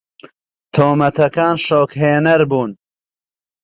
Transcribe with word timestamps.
تۆمەتەکان 0.73 1.55
شۆکهێنەر 1.65 2.41
بوون. 2.49 2.71